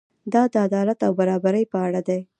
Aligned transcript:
دا 0.33 0.41
د 0.53 0.55
عدالت 0.67 0.99
او 1.07 1.11
برابرۍ 1.19 1.63
په 1.71 1.77
اړه 1.87 2.01
دی. 2.07 2.19